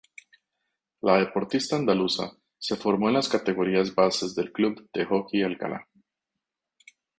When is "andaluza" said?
1.77-2.35